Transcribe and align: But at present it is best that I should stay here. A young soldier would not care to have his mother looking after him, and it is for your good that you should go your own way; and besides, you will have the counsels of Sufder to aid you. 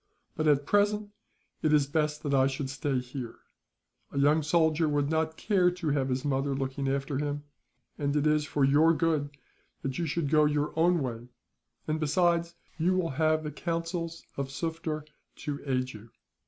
But 0.35 0.47
at 0.47 0.65
present 0.65 1.11
it 1.61 1.71
is 1.71 1.85
best 1.85 2.23
that 2.23 2.33
I 2.33 2.47
should 2.47 2.71
stay 2.71 2.97
here. 2.97 3.37
A 4.11 4.17
young 4.17 4.41
soldier 4.41 4.89
would 4.89 5.11
not 5.11 5.37
care 5.37 5.69
to 5.69 5.89
have 5.89 6.09
his 6.09 6.25
mother 6.25 6.55
looking 6.55 6.89
after 6.89 7.19
him, 7.19 7.43
and 7.99 8.15
it 8.15 8.25
is 8.25 8.43
for 8.43 8.65
your 8.65 8.95
good 8.95 9.29
that 9.83 9.99
you 9.99 10.07
should 10.07 10.31
go 10.31 10.45
your 10.45 10.73
own 10.75 11.03
way; 11.03 11.27
and 11.87 11.99
besides, 11.99 12.55
you 12.79 12.95
will 12.95 13.09
have 13.11 13.43
the 13.43 13.51
counsels 13.51 14.23
of 14.37 14.49
Sufder 14.49 15.05
to 15.35 15.61
aid 15.67 15.91
you. 15.93 16.09